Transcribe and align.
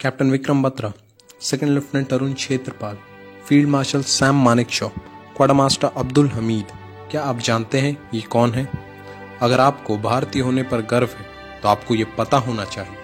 Captain 0.00 0.30
Vikram 0.30 0.62
Batra 0.62 0.92
second 1.40 1.70
lieutenant 1.70 2.12
Arun 2.12 2.32
Kshetrapal 2.32 2.96
field 3.48 3.68
marshal 3.68 4.02
Sam 4.02 4.36
Manekshaw 4.70 4.86
quartermaster 5.54 5.90
Abdul 5.96 6.28
Hamid 6.28 6.72
क्या 7.10 7.22
आप 7.22 7.38
जानते 7.38 7.80
हैं 7.80 7.96
ये 8.14 8.20
कौन 8.20 8.52
है? 8.52 8.66
अगर 9.42 9.60
आपको 9.60 9.96
भारतीय 9.98 10.42
होने 10.42 10.62
पर 10.62 10.82
गर्व 10.82 11.08
है 11.18 11.26
तो 11.62 11.68
आपको 11.68 11.94
ये 11.94 12.04
पता 12.18 12.36
होना 12.36 12.64
चाहिए। 12.64 12.96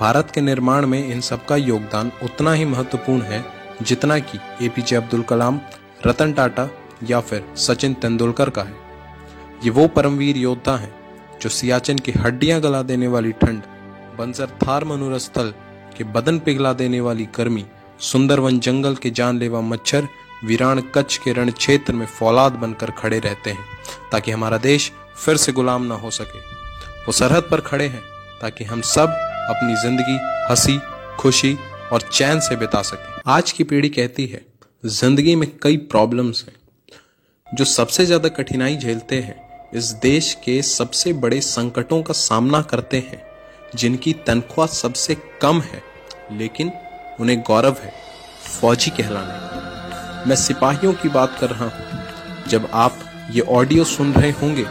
भारत 0.00 0.30
के 0.34 0.40
निर्माण 0.40 0.86
में 0.86 0.98
इन 1.06 1.20
सबका 1.20 1.56
योगदान 1.56 2.12
उतना 2.24 2.52
ही 2.52 2.64
महत्वपूर्ण 2.64 3.22
है, 3.22 3.44
जितना 3.82 4.18
कि 4.18 4.38
एपीजे 4.66 4.96
अब्दुल 4.96 5.22
कलाम 5.22 5.60
रतन 6.06 6.32
टाटा 6.32 6.68
या 7.04 7.20
फिर 7.20 7.44
सचिन 7.58 7.94
तेंदुलकर 7.94 8.50
का 8.50 8.62
है। 8.62 8.74
ये 9.64 9.70
वो 9.70 9.86
परमवीर 9.88 10.36
योद्धा 10.36 10.76
हैं, 10.76 10.94
जो 11.42 11.48
सियाचिन 11.50 11.98
की 11.98 12.12
हड्डियाँ 12.12 12.60
गला 12.60 12.82
देने 12.84 13.08
वाली 13.08 13.32
ठंड, 13.34 13.62
बंजर 14.18 14.58
थार 14.62 14.84
मनोरथ 14.84 15.18
स्थल 15.18 15.54
के 15.96 16.04
बदन 16.04 16.38
पिघला 16.38 16.72
देने 16.72 17.00
वाली 17.00 17.26
गर्मी 17.36 17.64
सुंदरवन 18.02 18.58
जंगल 18.60 18.94
के 18.94 19.10
जानलेवा 19.10 19.60
मच्छर, 19.60 20.08
वीरान 20.44 20.80
कच्छ 20.94 21.16
के 21.18 21.32
रण 21.32 21.50
क्षेत्र 21.50 21.92
में 21.92 22.06
फौलाद 22.08 22.52
बनकर 22.52 22.90
खड़े 22.90 23.18
रहते 23.18 23.50
हैं, 23.50 23.64
ताकि 24.12 24.30
हमारा 24.30 24.58
देश 24.58 24.90
फिर 25.16 25.36
से 25.36 25.52
गुलाम 25.52 25.82
ना 25.82 25.94
हो 25.94 26.10
सके। 26.10 26.38
वो 27.06 27.12
सरहद 27.12 27.48
पर 27.50 27.60
खड़े 27.60 27.86
हैं, 27.86 28.02
ताकि 28.40 28.64
हम 28.64 28.80
सब 28.80 29.08
अपनी 29.50 29.74
ज़िंदगी, 29.82 30.18
हँसी, 30.50 30.78
खुशी 31.18 31.56
और 31.92 32.00
चैन 32.02 32.40
से 32.40 32.56
बिता 32.56 32.82
सकें। 32.82 33.20
आज 33.26 33.52
की 33.52 33.64
पीढ़ी 33.64 33.88
कहती 33.88 34.26
है, 34.26 34.44
ज़िंदगी 34.84 35.34
में 35.36 35.48
कई 35.62 35.76
प्रॉब्लम्स 35.76 36.44
हैं, 36.48 36.56
जो 37.46 37.64
सबसे 37.64 38.06
ज़्यादा 38.06 38.28
कठिनाई 38.28 38.76
झेलते 38.76 39.20
हैं। 39.20 39.44
इस 39.74 39.90
देश 40.02 40.32
के 40.44 40.60
सबसे 40.62 41.12
बड़े 41.12 41.40
संकटों 41.40 42.02
का 42.02 42.14
सामना 42.14 42.62
करते 42.62 42.96
हैं, 42.96 43.22
जिनकी 43.76 44.12
तनख्वाह 44.26 44.66
सबसे 44.66 45.16
कम 45.42 45.60
है। 45.60 45.82
लेकिन 46.32 46.72
उन्हें 47.20 47.40
गौरव 47.40 47.76
है, 47.82 47.92
फौजी 48.60 48.90
कहलाने 48.90 50.28
मैं 50.28 50.36
सिपाहियों 50.36 50.92
की 50.92 51.08
बात 51.08 51.36
कर 51.40 51.50
रहा 51.50 51.64
हूँ। 51.64 52.48
जब 52.48 52.68
आप 52.74 52.98
ये 53.30 53.40
ऑडियो 53.40 53.84
सुन 53.84 54.12
रहे 54.12 54.30
होंगे, 54.30 54.64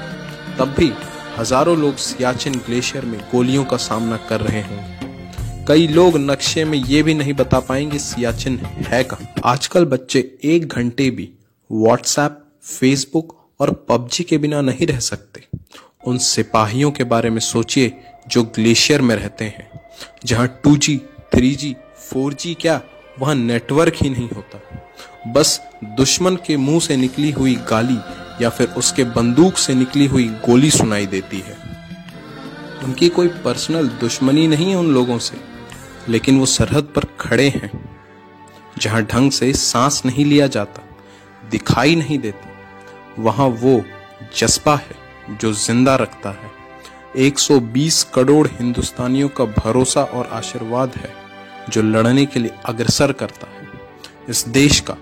तब 0.60 0.74
भी 0.78 0.92
हज़ारों 1.38 1.78
लोग 1.78 1.96
सियाचिन 1.96 2.54
ग्लेशियर 2.58 3.06
में 3.06 3.20
गोलियों 3.32 3.64
का 3.66 3.78
सामना 3.78 4.18
कर 4.30 4.42
रहे 4.42 4.62
हैं। 4.62 5.66
कई 5.68 5.88
लोग 5.88 6.18
नक्शे 6.20 6.64
में 6.66 6.78
ये 6.78 7.02
भी 7.04 7.14
नहीं 7.14 7.34
बता 7.34 7.60
पाएँगे 7.60 8.00
सियाचिन 8.00 8.58
है 8.88 9.04
कहा। 9.04 9.28
आजकल 9.46 9.86
बच्चे 9.86 10.20
एक 10.44 10.68
घंटे 10.68 11.10
भी 11.10 11.30
व्हाट्सएप 11.70 12.42
फेसबुक 12.64 13.36
और 13.60 13.72
पबजी 13.90 14.24
के 14.24 14.38
बिना 14.38 14.62
नहीं 14.62 14.88
रह 14.88 15.00
सकते। 15.00 15.44
उन 16.08 16.18
सिपाहियों 16.18 16.92
के 16.92 17.04
बारे 17.04 17.30
में 17.30 17.40
सोचिए 17.40 17.94
जो 18.28 18.44
ग्लेशियर 18.56 19.02
में 19.02 19.16
रहते 19.16 19.46
हैं, 19.46 19.70
जहाँ 20.26 20.48
2G, 21.34 21.42
3G, 21.42 21.76
4G 22.14 22.56
क्या? 22.62 22.82
वहाँ 23.20 23.36
नेटवर्क 23.36 23.94
ही 23.96 24.10
नहीं 24.10 24.30
होता। 24.30 24.60
बस 25.32 25.62
दुश्मन 25.84 26.36
के 26.36 26.58
मुँह 26.58 26.80
से 26.80 26.98
निकली 26.98 27.32
हुई 27.32 27.56
गाली 27.56 27.98
या 28.44 28.50
फिर 28.50 28.68
उसके 28.68 29.04
बंदूक 29.04 29.58
से 29.58 29.76
निकली 29.76 30.06
हुई 30.06 30.28
गोली 30.28 30.72
सुनाई 30.72 31.06
देती 31.06 31.40
है। 31.40 31.58
उनकी 32.84 33.10
कोई 33.10 33.28
पर्सनल 33.28 33.88
दुश्मनी 33.88 34.48
नहीं 34.48 34.70
है 34.70 34.76
उन 34.76 34.94
लोगों 34.94 35.20
से 35.20 35.38
लेकिन 36.10 36.40
वो 36.40 36.46
सरहद 36.46 36.84
पर 36.84 37.06
खड़े 37.20 37.50
हैं 37.50 37.96
जहाँ 38.80 39.04
ढंग 39.04 39.32
से 39.32 39.54
सांस 39.54 40.02
नहीं 40.06 40.26
लिया 40.26 40.48
जाता 40.48 40.82
दिखाई 41.50 41.96
नहीं 41.96 42.20
देती। 42.20 42.50
वहाँ 43.22 43.48
वो 43.48 43.84
जज्बा 44.38 44.76
है 44.76 45.38
जो 45.38 45.54
ज़िंदा 45.54 45.96
रखता 45.96 46.30
है। 46.30 46.65
120 47.18 48.04
करोड़ 48.14 48.48
हिंदुस्तानियों 48.48 49.30
का 49.30 49.46
भरोसा 49.46 50.04
और 50.04 50.26
आशीर्वाद 50.28 50.96
है, 50.96 51.14
जो 51.70 51.82
लड़ने 51.82 52.26
के 52.26 52.40
लिए 52.40 52.52
अग्रसर 52.66 53.12
करता 53.12 53.48
है। 53.48 53.68
इस 54.30 54.48
देश 54.48 54.80
का 54.80 54.96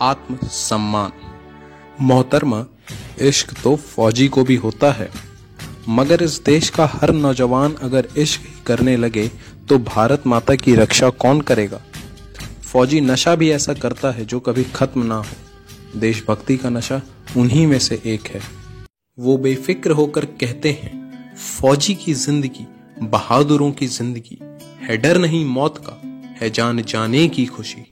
आत्म 0.00 0.38
सम्मान 0.44 1.12
मोहतरमा, 2.00 2.64
इश्क 3.20 3.54
तो 3.62 3.74
फौजी 3.76 4.28
को 4.28 4.44
भी 4.44 4.56
होता 4.56 4.92
है, 4.92 5.10
मगर 5.88 6.22
इस 6.22 6.40
देश 6.40 6.68
का 6.70 6.86
हर 6.86 7.10
नौजवान 7.10 7.74
अगर 7.74 8.08
इश्क 8.16 8.40
करने 8.66 8.96
लगे 8.96 9.30
तो 9.68 9.78
भारत 9.78 10.26
माता 10.26 10.54
की 10.54 10.74
रक्षा 10.74 11.10
कौन 11.10 11.40
करेगा? 11.40 11.80
फौजी 12.62 13.00
नशा 13.00 13.34
भी 13.34 13.50
ऐसा 13.50 13.74
करता 13.74 14.10
है 14.10 14.24
जो 14.24 14.40
कभी 14.40 14.64
खत्म 14.64 15.02
ना 15.02 15.16
हो। 15.16 16.00
देशभक्ति 16.00 16.56
का 16.56 16.68
नशा 16.68 17.00
उन्हीं 17.36 17.66
में 17.66 17.78
से 17.78 18.00
एक 18.06 18.26
है। 18.26 18.40
वो 19.18 19.36
बेफिक्र 19.36 19.90
होकर 19.90 20.24
कहते 20.24 20.72
हैं 20.72 20.97
फौजी 21.38 21.94
की 21.94 22.12
ज़िंदगी, 22.14 22.66
बहादुरों 23.02 23.70
की 23.70 23.86
ज़िंदगी, 23.88 24.38
है 24.82 24.96
डर 24.96 25.18
नहीं 25.18 25.44
मौत 25.46 25.76
का, 25.78 25.92
है 26.40 26.48
जान 26.50 26.82
जाने 26.82 27.26
की 27.28 27.44
खुशी। 27.46 27.84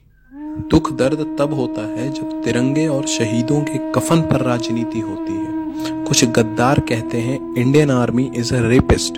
दुख 0.71 0.91
दर्द 0.93 1.19
तब 1.39 1.53
होता 1.53 1.81
है 1.89 2.09
जब 2.13 2.41
तिरंगे 2.43 2.87
और 2.87 3.07
शहीदों 3.07 3.61
के 3.61 3.77
कफन 3.91 4.21
पर 4.21 4.41
राजनीति 4.43 4.99
होती 4.99 5.33
है। 5.33 6.03
कुछ 6.05 6.25
गद्दार 6.31 6.79
कहते 6.89 7.21
हैं, 7.21 7.39
Indian 7.55 7.91
army 7.91 8.29
is 8.35 8.53
a 8.55 8.61
rapist 8.67 9.17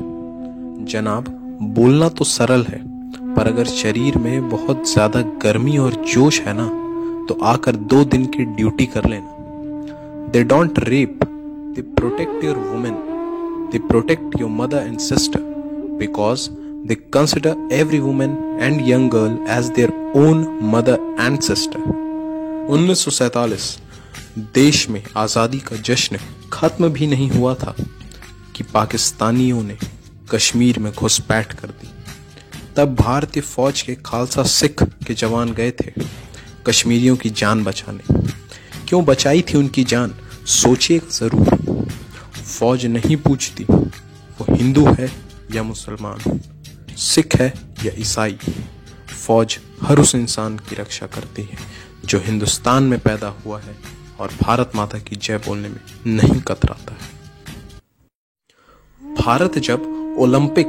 जनाब, 0.86 1.30
बोलना 1.76 2.10
तो 2.10 2.26
सरल 2.28 2.66
है, 2.66 2.82
पर 3.36 3.48
अगर 3.48 3.66
शरीर 3.74 4.18
में 4.18 4.50
बहुत 4.50 4.88
ज़्यादा 4.90 5.22
गर्मी 5.44 5.78
और 5.78 6.04
जोश 6.06 6.42
है 6.42 6.54
ना 6.58 6.68
तो 7.30 7.40
आकर 7.48 7.76
दो 7.92 8.04
दिन 8.06 8.26
की 8.28 8.46
ड्यूटी 8.46 8.86
कर 8.88 9.10
लेना। 9.10 10.32
They 10.32 10.44
don't 10.46 10.80
rape 10.80 11.20
they 11.76 11.82
protect 11.82 12.44
your 12.44 12.58
women 12.60 13.06
they 13.72 13.80
protect 13.80 14.42
your 14.42 14.50
mother 14.50 14.78
and 14.78 15.00
sister 15.00 15.40
because 16.00 16.50
They 16.80 16.98
consider 17.16 17.52
every 17.74 18.00
woman 18.00 18.32
and 18.66 18.78
young 18.82 19.10
girl 19.10 19.34
as 19.50 19.66
their 19.70 19.90
own 20.16 20.40
mother 20.74 20.96
and 21.20 21.42
sister. 21.42 21.82
1947 22.70 23.80
देश 24.38 24.90
में 24.90 25.04
आज़ादी 25.18 25.60
का 25.60 25.76
जश्न 25.76 26.18
खत्म 26.54 26.90
भी 26.90 27.08
नहीं 27.08 27.30
हुआ 27.30 27.54
था 27.54 27.76
कि 28.56 28.64
पाकिस्तानियों 28.64 29.64
ने 29.64 29.78
कश्मीर 30.32 30.80
में 30.80 30.94
घुसपैठ 30.94 31.54
कर 31.54 31.68
दी। 31.68 31.90
तब 32.78 32.96
भारतीय 32.96 33.44
फौज 33.44 33.82
के 33.82 33.96
खालसा 33.96 34.44
सिख 34.44 34.84
के 34.84 35.14
जवान 35.14 35.54
गए 35.54 35.72
थे 35.72 35.94
कश्मीरियों 36.68 37.18
की 37.18 37.30
जान 37.30 37.64
बचाने। 37.64 38.22
क्यों 38.88 39.06
बचाई 39.06 39.42
थी 39.42 39.58
उनकी 39.58 39.84
जान? 39.84 40.16
सोचिए 40.46 41.02
ज़रूर। 41.12 41.59
फौज 42.60 42.86
नहीं 42.86 43.18
पूछती। 43.18 43.64
वो 43.64 44.46
हिंदू 44.50 44.86
है 44.86 45.12
या 45.52 45.64
मुसलमान, 45.64 46.40
सिख 46.98 47.36
है 47.36 47.54
या 47.86 47.92
ईसाई। 47.98 48.38
फौज 49.28 49.60
हर 49.82 50.00
उस 50.00 50.16
इंसान 50.16 50.58
की 50.58 50.76
रक्षा 50.76 51.08
करती 51.08 51.42
है, 51.42 51.58
जो 52.06 52.20
हिंदुस्तान 52.20 52.84
में 52.84 53.00
पैदा 53.00 53.28
हुआ 53.28 53.60
है 53.60 53.76
और 54.20 54.30
भारत 54.42 54.72
माता 54.76 55.00
की 55.00 55.16
जय 55.16 55.38
बोलने 55.38 55.70
में 55.70 55.80
नहीं 56.08 56.42
कतराता 56.42 56.94
है। 56.94 57.20
भारत 59.16 59.58
जब 59.58 60.16
ओलंपिक 60.20 60.68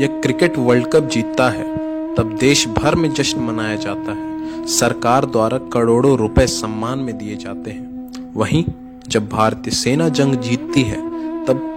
या 0.00 0.06
क्रिकेट 0.06 0.58
वर्ल्ड 0.58 0.86
कप 0.86 1.02
जीतता 1.02 1.50
है, 1.50 1.76
तब 2.16 2.36
देश 2.40 2.66
भर 2.68 2.94
में 2.94 3.14
जश्न 3.14 3.40
मनाया 3.40 3.76
जाता 3.76 4.12
है। 4.12 4.66
सरकार 4.66 5.26
द्वारा 5.26 5.58
करोड़ों 5.58 6.18
रुपए 6.18 6.46
सम्मान 6.46 6.98
में 6.98 7.18
दिए 7.18 7.36
जाते 7.36 7.70
हैं। 7.70 8.32
वहीं 8.34 8.64
जब 9.08 9.28
भारतीय 9.28 9.72
सेना 9.72 10.08
जंग 10.08 10.34
जीतती 10.34 10.82
है 10.82 11.11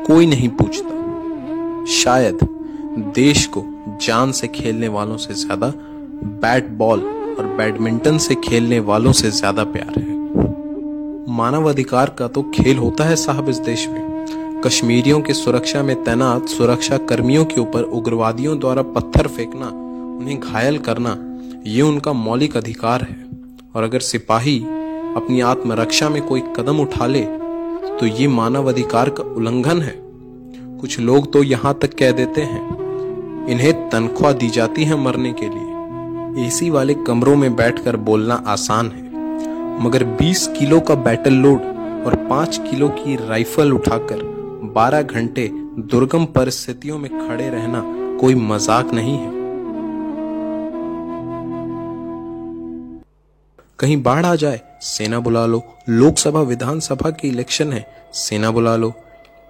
कोई 0.06 0.26
नहीं 0.26 0.50
पूछता। 0.52 1.86
शायद 1.94 2.40
देश 3.16 3.46
को 3.48 3.64
जान 4.02 4.32
से 4.32 4.48
खेलने 4.48 4.88
वालों 4.88 5.18
से 5.18 5.34
ज़्यादा 5.34 5.72
बैट 6.42 6.68
बॉल 6.78 7.00
और 7.40 7.46
बैडमिंटन 7.58 8.18
से 8.18 8.36
खेलने 8.44 8.80
वालों 8.82 9.12
से 9.12 9.32
ज़्यादा 9.32 9.64
प्यार 9.68 10.00
है। 10.00 10.14
मानव 11.36 11.70
अधिकार 11.70 12.10
का 12.10 12.28
तो 12.28 12.44
खेल 12.56 12.78
होता 12.78 13.04
है 13.04 13.16
साहब 13.16 13.50
इस 13.50 13.58
देश 13.62 13.88
में। 13.88 14.62
कश्मीरियों 14.66 15.20
की 15.22 15.34
सुरक्षा 15.34 15.82
में 15.84 15.96
तैनात 16.04 16.48
सुरक्षा 16.50 16.98
कर्मियों 17.08 17.46
के 17.46 17.62
ऊपर 17.62 17.84
उग्रवादियों 17.94 18.58
द्वारा 18.60 18.82
पत्थर 18.82 19.28
फेंकना, 19.28 19.68
उन्हें 20.20 20.40
घायल 20.40 20.78
करना, 20.80 21.18
ये 21.68 21.82
उनका 21.82 22.14
मौलिक 22.14 22.58
अधिकार 22.58 23.02
है। 23.02 23.24
और 23.76 23.84
अगर 23.84 24.00
सिपाही 24.02 24.58
अपनी 25.16 25.42
आत्मरक्षा 25.44 26.10
में 26.10 26.22
कोई 26.22 26.44
कदम 26.58 26.80
उठा 26.80 27.06
ले 27.08 27.24
तो 28.00 28.06
ये 28.08 28.28
मानव 28.30 28.70
अधिकार 28.70 29.10
का 29.10 29.24
उल्लंघन 29.26 29.82
है। 29.82 29.94
कुछ 30.80 31.00
लोग 31.02 31.32
तो 31.34 31.44
यहाँ 31.44 31.78
तक 31.82 31.94
कह 32.00 32.12
देते 32.14 32.42
हैं, 32.44 33.48
इन्हें 33.50 33.90
तनख्वाह 33.90 34.34
दी 34.34 34.50
जाती 34.50 34.84
है 34.84 34.96
मरने 34.98 35.34
के 35.34 35.50
लिए। 35.50 36.46
एसी 36.46 36.70
वाले 36.70 36.94
कमरों 37.08 37.36
में 37.36 37.56
बैठकर 37.56 37.96
बोलना 38.00 38.36
आसान 38.48 38.88
है, 38.88 39.04
मगर 39.80 40.04
20 40.18 40.48
किलो 40.50 40.80
का 40.80 40.96
बैटल 41.04 41.34
लोड 41.36 41.62
और 42.06 42.16
5 42.30 42.58
किलो 42.62 42.88
की 42.90 43.16
राइफल 43.20 43.74
उठाकर 43.74 44.20
12 44.76 45.02
घंटे 45.04 45.50
दुर्गम 45.92 46.26
परिस्थितियों 46.36 46.98
में 46.98 47.10
खड़े 47.20 47.50
रहना 47.50 47.84
कोई 48.20 48.36
मज़ाक 48.36 48.94
नहीं 48.94 49.18
है। 49.18 49.34
कहीं 53.80 54.02
बाढ़ 54.04 54.26
आ 54.26 54.36
जाए 54.36 54.62
सेना 54.86 55.20
बुला 55.20 55.46
लो। 55.46 55.64
लोकसभा 55.90 56.42
विधानसभा 56.42 57.10
की 57.12 57.28
इलेक्शन 57.28 57.74
है, 57.74 57.86
सेना 58.14 58.52
बुला 58.52 58.76
लो। 58.76 58.94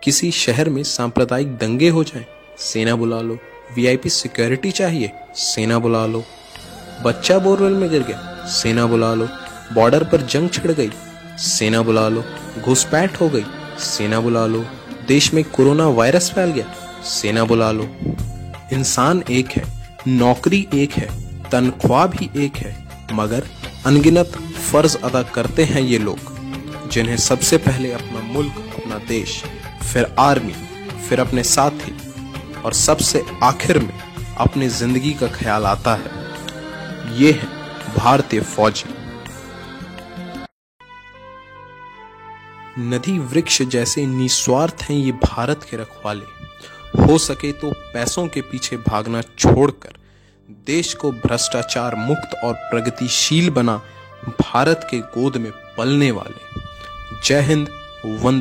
किसी 0.03 0.31
शहर 0.31 0.69
में 0.69 0.83
सांप्रदायिक 0.83 1.55
दंगे 1.57 1.89
हो 1.89 2.03
जाए, 2.03 2.25
सेना 2.59 2.95
बुला 2.95 3.19
लो। 3.21 3.37
वीआईपी 3.75 4.09
सिक्योरिटी 4.09 4.71
चाहिए, 4.71 5.11
सेना 5.35 5.79
बुला 5.79 6.05
लो। 6.05 6.23
बच्चा 7.03 7.37
बोरवेल 7.39 7.73
में 7.73 7.89
गिर 7.89 8.03
गया, 8.03 8.45
सेना 8.47 8.85
बुला 8.85 9.13
लो। 9.13 9.27
बॉर्डर 9.73 10.03
पर 10.03 10.21
जंग 10.21 10.49
छिड़ 10.49 10.71
गई, 10.71 10.91
सेना 11.37 11.81
बुला 11.81 12.07
लो। 12.09 12.23
घुसपैठ 12.61 13.21
हो 13.21 13.29
गई, 13.29 13.45
सेना 13.79 14.19
बुला 14.19 14.45
लो। 14.45 14.65
देश 15.07 15.33
में 15.33 15.43
कोरोना 15.43 15.87
वायरस 15.89 16.31
फैल 16.31 16.51
गया, 16.51 16.73
सेना 17.03 17.43
बुला 17.43 17.71
लो। 17.71 17.89
इंसान 18.73 19.23
एक 19.31 19.49
है, 19.49 19.63
नौकरी 20.07 20.67
एक 20.73 20.91
है, 20.91 21.09
तनख्वाह 21.49 22.07
भी 22.07 22.29
एक 22.37 22.55
है, 22.55 22.75
मगर 23.11 23.43
अनगिनत 23.85 24.31
फ़र्ज़ 24.71 24.97
अदा 24.97 25.21
करते 25.23 25.63
हैं 25.63 25.81
ये 25.81 25.97
लोग, 25.97 26.19
जिन्हें 26.89 27.17
सबसे 27.17 27.57
पहले 27.57 27.91
अपना 27.91 28.19
मुल्क, 28.19 28.55
अपना 28.75 28.97
देश, 28.97 29.43
फिर 29.83 30.15
आर्मी, 30.19 30.53
फिर 31.09 31.19
अपने 31.19 31.43
साथी, 31.43 31.95
और 32.61 32.73
सबसे 32.73 33.23
आखिर 33.43 33.79
में 33.79 33.93
अपनी 34.37 34.67
ज़िंदगी 34.69 35.13
का 35.13 35.27
ख्याल 35.27 35.65
आता 35.65 35.95
है। 35.95 37.17
ये 37.17 37.31
है 37.31 37.47
भारतीय 37.97 38.41
फौजी। 38.41 38.93
नदी 42.79 43.19
वृक्ष 43.19 43.61
जैसे 43.61 44.05
निस्वार्थ 44.05 44.81
हैं 44.81 44.97
ये 44.97 45.11
भारत 45.11 45.67
के 45.71 45.77
रखवाले। 45.77 47.03
हो 47.03 47.17
सके 47.17 47.51
तो 47.51 47.71
पैसों 47.93 48.27
के 48.27 48.41
पीछे 48.41 48.77
भागना 48.77 49.21
छोड़कर 49.21 49.93
देश 50.49 50.93
को 50.93 51.11
भ्रष्टाचार 51.11 51.95
मुक्त 51.95 52.35
और 52.43 52.53
प्रगतिशील 52.53 53.49
बना 53.49 53.81
भारत 54.41 54.87
के 54.91 54.97
गोद 54.99 55.37
में 55.37 55.51
पलने 55.77 56.11
वाले। 56.11 56.61
जय 57.25 57.41
हिंद, 57.41 57.67
वंदे 58.05 58.33